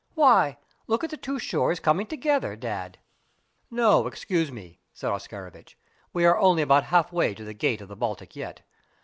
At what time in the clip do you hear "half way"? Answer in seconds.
6.85-7.35